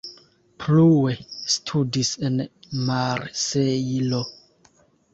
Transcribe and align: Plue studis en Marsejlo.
Plue 0.63 1.13
studis 1.57 2.15
en 2.31 2.41
Marsejlo. 2.91 4.27